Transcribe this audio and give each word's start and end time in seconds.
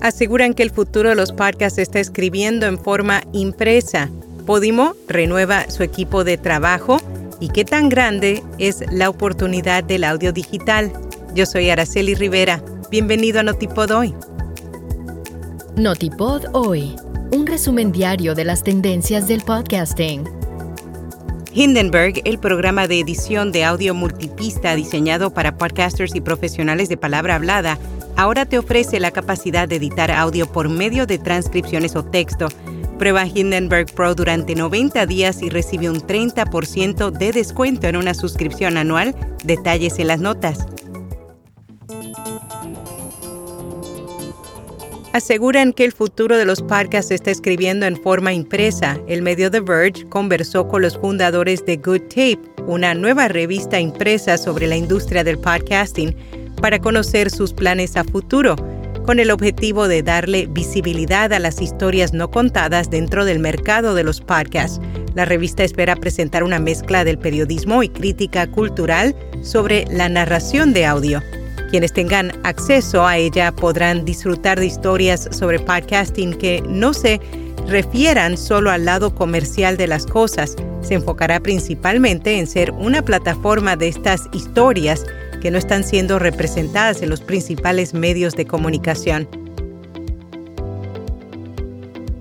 aseguran 0.00 0.54
que 0.54 0.62
el 0.62 0.70
futuro 0.70 1.10
de 1.10 1.14
los 1.14 1.32
podcasts 1.32 1.76
se 1.76 1.82
está 1.82 2.00
escribiendo 2.00 2.66
en 2.66 2.78
forma 2.78 3.22
impresa. 3.32 4.10
Podimo 4.46 4.94
renueva 5.08 5.70
su 5.70 5.82
equipo 5.82 6.24
de 6.24 6.38
trabajo 6.38 7.00
y 7.40 7.48
qué 7.48 7.64
tan 7.64 7.88
grande 7.88 8.42
es 8.58 8.84
la 8.90 9.08
oportunidad 9.08 9.84
del 9.84 10.04
audio 10.04 10.32
digital. 10.32 10.92
Yo 11.34 11.46
soy 11.46 11.70
Araceli 11.70 12.14
Rivera. 12.14 12.62
Bienvenido 12.90 13.40
a 13.40 13.42
Notipod 13.42 13.90
Hoy. 13.92 14.14
Notipod 15.76 16.46
Hoy, 16.52 16.96
un 17.32 17.46
resumen 17.46 17.92
diario 17.92 18.34
de 18.34 18.44
las 18.44 18.62
tendencias 18.62 19.28
del 19.28 19.42
podcasting. 19.42 20.24
Hindenburg, 21.52 22.20
el 22.24 22.38
programa 22.38 22.86
de 22.86 23.00
edición 23.00 23.50
de 23.50 23.64
audio 23.64 23.94
multipista 23.94 24.76
diseñado 24.76 25.32
para 25.32 25.56
podcasters 25.56 26.14
y 26.14 26.20
profesionales 26.20 26.88
de 26.88 26.96
palabra 26.96 27.34
hablada, 27.34 27.78
ahora 28.20 28.44
te 28.44 28.58
ofrece 28.58 29.00
la 29.00 29.12
capacidad 29.12 29.66
de 29.66 29.76
editar 29.76 30.10
audio 30.10 30.46
por 30.46 30.68
medio 30.68 31.06
de 31.06 31.18
transcripciones 31.18 31.96
o 31.96 32.04
texto. 32.04 32.48
Prueba 32.98 33.26
Hindenburg 33.26 33.86
Pro 33.94 34.14
durante 34.14 34.54
90 34.54 35.06
días 35.06 35.40
y 35.40 35.48
recibe 35.48 35.88
un 35.88 36.02
30% 36.02 37.12
de 37.12 37.32
descuento 37.32 37.86
en 37.86 37.96
una 37.96 38.12
suscripción 38.12 38.76
anual. 38.76 39.14
Detalles 39.42 39.98
en 39.98 40.08
las 40.08 40.20
notas. 40.20 40.66
Aseguran 45.14 45.72
que 45.72 45.86
el 45.86 45.92
futuro 45.92 46.36
de 46.36 46.44
los 46.44 46.60
podcasts 46.60 47.10
está 47.10 47.30
escribiendo 47.30 47.86
en 47.86 47.96
forma 47.96 48.34
impresa. 48.34 49.00
El 49.08 49.22
medio 49.22 49.50
The 49.50 49.60
Verge 49.60 50.06
conversó 50.10 50.68
con 50.68 50.82
los 50.82 50.98
fundadores 50.98 51.64
de 51.64 51.78
Good 51.78 52.02
Tape, 52.10 52.38
una 52.66 52.94
nueva 52.94 53.28
revista 53.28 53.80
impresa 53.80 54.36
sobre 54.36 54.66
la 54.66 54.76
industria 54.76 55.24
del 55.24 55.38
podcasting 55.38 56.14
para 56.60 56.78
conocer 56.78 57.30
sus 57.30 57.52
planes 57.52 57.96
a 57.96 58.04
futuro, 58.04 58.56
con 59.04 59.18
el 59.18 59.30
objetivo 59.30 59.88
de 59.88 60.02
darle 60.02 60.46
visibilidad 60.46 61.32
a 61.32 61.38
las 61.38 61.60
historias 61.60 62.12
no 62.12 62.30
contadas 62.30 62.90
dentro 62.90 63.24
del 63.24 63.38
mercado 63.38 63.94
de 63.94 64.04
los 64.04 64.20
podcasts. 64.20 64.80
La 65.14 65.24
revista 65.24 65.64
espera 65.64 65.96
presentar 65.96 66.44
una 66.44 66.60
mezcla 66.60 67.04
del 67.04 67.18
periodismo 67.18 67.82
y 67.82 67.88
crítica 67.88 68.46
cultural 68.50 69.16
sobre 69.42 69.86
la 69.90 70.08
narración 70.08 70.72
de 70.72 70.86
audio. 70.86 71.22
Quienes 71.70 71.92
tengan 71.92 72.32
acceso 72.44 73.06
a 73.06 73.16
ella 73.16 73.52
podrán 73.52 74.04
disfrutar 74.04 74.58
de 74.58 74.66
historias 74.66 75.28
sobre 75.30 75.58
podcasting 75.58 76.34
que 76.34 76.62
no 76.68 76.92
se 76.92 77.20
refieran 77.70 78.36
solo 78.36 78.70
al 78.70 78.84
lado 78.84 79.14
comercial 79.14 79.76
de 79.76 79.86
las 79.86 80.04
cosas. 80.04 80.56
Se 80.82 80.94
enfocará 80.94 81.40
principalmente 81.40 82.38
en 82.38 82.46
ser 82.46 82.72
una 82.72 83.02
plataforma 83.02 83.76
de 83.76 83.88
estas 83.88 84.28
historias 84.32 85.06
que 85.40 85.50
no 85.50 85.58
están 85.58 85.84
siendo 85.84 86.18
representadas 86.18 87.00
en 87.00 87.08
los 87.08 87.20
principales 87.20 87.94
medios 87.94 88.34
de 88.34 88.44
comunicación. 88.44 89.28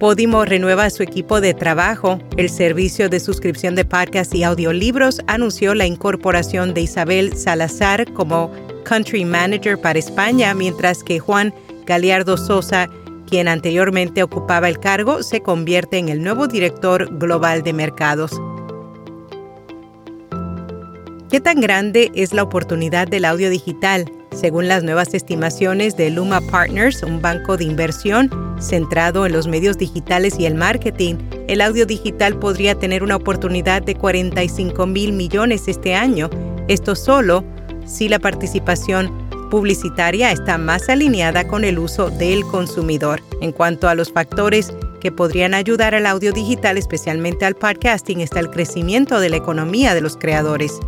Podimo 0.00 0.44
renueva 0.44 0.90
su 0.90 1.02
equipo 1.02 1.40
de 1.40 1.54
trabajo. 1.54 2.18
El 2.36 2.50
servicio 2.50 3.08
de 3.08 3.20
suscripción 3.20 3.74
de 3.74 3.84
podcast 3.84 4.34
y 4.34 4.42
audiolibros 4.42 5.20
anunció 5.28 5.74
la 5.74 5.86
incorporación 5.86 6.74
de 6.74 6.82
Isabel 6.82 7.36
Salazar 7.36 8.12
como 8.12 8.50
Country 8.84 9.24
Manager 9.24 9.80
para 9.80 9.98
España, 9.98 10.52
mientras 10.54 11.02
que 11.02 11.20
Juan 11.20 11.54
Galiardo 11.86 12.36
Sosa, 12.36 12.90
quien 13.34 13.48
anteriormente 13.48 14.22
ocupaba 14.22 14.68
el 14.68 14.78
cargo, 14.78 15.24
se 15.24 15.40
convierte 15.40 15.98
en 15.98 16.08
el 16.08 16.22
nuevo 16.22 16.46
director 16.46 17.18
global 17.18 17.64
de 17.64 17.72
mercados. 17.72 18.30
¿Qué 21.28 21.40
tan 21.40 21.60
grande 21.60 22.12
es 22.14 22.32
la 22.32 22.44
oportunidad 22.44 23.08
del 23.08 23.24
audio 23.24 23.50
digital? 23.50 24.04
Según 24.30 24.68
las 24.68 24.84
nuevas 24.84 25.14
estimaciones 25.14 25.96
de 25.96 26.10
Luma 26.10 26.42
Partners, 26.42 27.02
un 27.02 27.20
banco 27.20 27.56
de 27.56 27.64
inversión 27.64 28.30
centrado 28.60 29.26
en 29.26 29.32
los 29.32 29.48
medios 29.48 29.78
digitales 29.78 30.38
y 30.38 30.46
el 30.46 30.54
marketing, 30.54 31.16
el 31.48 31.60
audio 31.60 31.86
digital 31.86 32.38
podría 32.38 32.76
tener 32.76 33.02
una 33.02 33.16
oportunidad 33.16 33.82
de 33.82 33.96
45 33.96 34.86
mil 34.86 35.12
millones 35.12 35.66
este 35.66 35.96
año. 35.96 36.30
Esto 36.68 36.94
solo 36.94 37.42
si 37.84 38.08
la 38.08 38.20
participación 38.20 39.23
publicitaria 39.54 40.32
está 40.32 40.58
más 40.58 40.88
alineada 40.88 41.46
con 41.46 41.62
el 41.62 41.78
uso 41.78 42.10
del 42.10 42.42
consumidor. 42.42 43.22
En 43.40 43.52
cuanto 43.52 43.88
a 43.88 43.94
los 43.94 44.12
factores 44.12 44.74
que 45.00 45.12
podrían 45.12 45.54
ayudar 45.54 45.94
al 45.94 46.06
audio 46.06 46.32
digital, 46.32 46.76
especialmente 46.76 47.44
al 47.44 47.54
podcasting, 47.54 48.20
está 48.20 48.40
el 48.40 48.50
crecimiento 48.50 49.20
de 49.20 49.28
la 49.28 49.36
economía 49.36 49.94
de 49.94 50.00
los 50.00 50.16
creadores. 50.16 50.80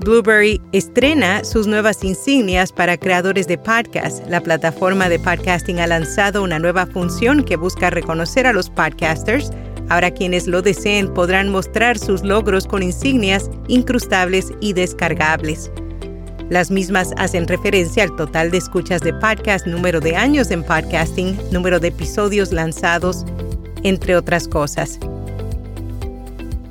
Blueberry 0.00 0.62
estrena 0.72 1.44
sus 1.44 1.66
nuevas 1.66 2.02
insignias 2.02 2.72
para 2.72 2.96
creadores 2.96 3.46
de 3.46 3.58
podcast. 3.58 4.26
La 4.26 4.40
plataforma 4.40 5.10
de 5.10 5.18
podcasting 5.18 5.78
ha 5.78 5.86
lanzado 5.86 6.42
una 6.42 6.58
nueva 6.58 6.86
función 6.86 7.44
que 7.44 7.56
busca 7.56 7.90
reconocer 7.90 8.46
a 8.46 8.54
los 8.54 8.70
podcasters. 8.70 9.50
Ahora 9.90 10.10
quienes 10.10 10.46
lo 10.46 10.62
deseen 10.62 11.12
podrán 11.12 11.50
mostrar 11.50 11.98
sus 11.98 12.22
logros 12.22 12.66
con 12.66 12.82
insignias 12.82 13.50
incrustables 13.68 14.54
y 14.62 14.72
descargables. 14.72 15.70
Las 16.50 16.70
mismas 16.70 17.12
hacen 17.16 17.48
referencia 17.48 18.02
al 18.04 18.14
total 18.16 18.50
de 18.50 18.58
escuchas 18.58 19.00
de 19.00 19.14
podcast, 19.14 19.66
número 19.66 20.00
de 20.00 20.16
años 20.16 20.50
en 20.50 20.62
podcasting, 20.62 21.38
número 21.50 21.80
de 21.80 21.88
episodios 21.88 22.52
lanzados, 22.52 23.24
entre 23.82 24.16
otras 24.16 24.48
cosas 24.48 24.98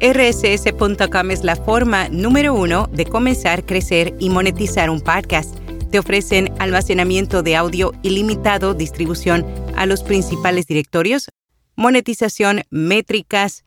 rss.com 0.03 1.31
es 1.31 1.45
la 1.45 1.56
forma 1.56 2.09
número 2.09 2.53
uno 2.53 2.89
de 2.91 3.06
comenzar, 3.06 3.66
crecer 3.66 4.13
y 4.19 4.29
monetizar 4.29 4.89
un 4.89 5.00
podcast. 5.00 5.57
Te 5.91 6.00
ofrecen 6.00 6.53
almacenamiento 6.59 7.41
de 7.41 7.55
audio 7.55 7.94
ilimitado, 8.03 8.73
distribución 8.73 9.45
a 9.78 9.85
los 9.85 10.03
principales 10.03 10.67
directorios, 10.67 11.29
monetización, 11.78 12.63
métricas, 12.69 13.63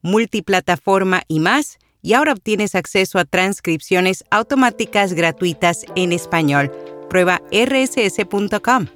multiplataforma 0.00 1.22
y 1.26 1.40
más. 1.40 1.79
Y 2.02 2.14
ahora 2.14 2.32
obtienes 2.32 2.74
acceso 2.74 3.18
a 3.18 3.24
transcripciones 3.24 4.24
automáticas 4.30 5.12
gratuitas 5.12 5.84
en 5.96 6.12
español. 6.12 6.72
Prueba 7.08 7.42
rss.com. 7.52 8.86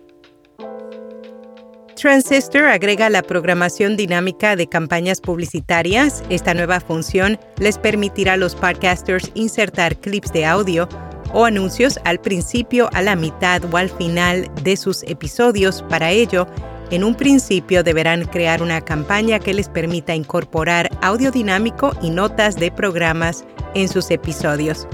Transistor 1.97 2.65
agrega 2.65 3.09
la 3.09 3.23
programación 3.23 3.97
dinámica 3.97 4.57
de 4.57 4.67
campañas 4.67 5.21
publicitarias. 5.23 6.23
Esta 6.29 6.53
nueva 6.53 6.81
función 6.81 7.39
les 7.59 7.79
permitirá 7.79 8.35
a 8.35 8.37
los 8.37 8.55
podcasters 8.55 9.31
insertar 9.35 9.99
clips 10.01 10.33
de 10.33 10.45
audio 10.45 10.89
o 11.33 11.45
anuncios 11.47 11.99
al 12.05 12.21
principio, 12.21 12.91
a 12.93 13.01
la 13.01 13.17
mitad 13.17 13.63
o 13.73 13.77
al 13.77 13.89
final 13.89 14.51
de 14.63 14.77
sus 14.77 15.03
episodios. 15.05 15.83
Para 15.89 16.11
ello, 16.11 16.47
en 16.91 17.05
un 17.05 17.15
principio 17.15 17.83
deberán 17.83 18.25
crear 18.25 18.63
una 18.63 18.81
campaña 18.81 19.39
que 19.39 19.55
les 19.55 19.69
permita 19.69 20.15
incorporar 20.15 20.91
audio 21.03 21.31
dinámico 21.31 21.93
y 22.03 22.11
notas 22.11 22.57
de 22.57 22.71
programas 22.71 23.45
en 23.75 23.89
sus 23.89 24.11
episodios. 24.11 24.87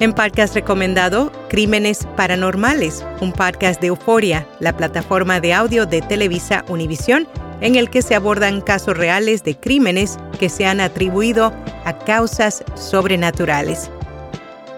En 0.00 0.12
podcast 0.12 0.54
recomendado, 0.54 1.30
Crímenes 1.48 2.06
Paranormales, 2.16 3.04
un 3.20 3.32
podcast 3.32 3.80
de 3.80 3.86
Euforia, 3.86 4.46
la 4.60 4.76
plataforma 4.76 5.40
de 5.40 5.54
audio 5.54 5.86
de 5.86 6.02
Televisa 6.02 6.64
Univisión, 6.68 7.28
en 7.60 7.76
el 7.76 7.88
que 7.88 8.02
se 8.02 8.14
abordan 8.14 8.60
casos 8.60 8.96
reales 8.96 9.44
de 9.44 9.56
crímenes 9.56 10.18
que 10.38 10.48
se 10.48 10.66
han 10.66 10.80
atribuido 10.80 11.52
a 11.84 11.96
causas 11.96 12.64
sobrenaturales. 12.74 13.90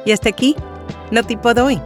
Y 0.04 0.12
hasta 0.12 0.28
aquí, 0.28 0.54
no 1.10 1.24
tipo 1.24 1.48
hoy. 1.48 1.80